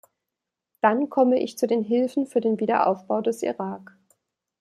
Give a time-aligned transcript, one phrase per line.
[0.81, 3.95] Dann komme ich zu den Hilfen für den Wiederaufbau des Irak.